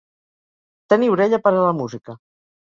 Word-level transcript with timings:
Tenir 0.93 1.09
orella 1.17 1.41
per 1.45 1.53
a 1.53 1.55
la 1.67 1.75
música. 1.83 2.19